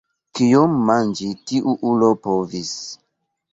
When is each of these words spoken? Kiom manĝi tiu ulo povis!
Kiom 0.37 0.73
manĝi 0.87 1.29
tiu 1.53 1.77
ulo 1.93 2.11
povis! 2.27 2.75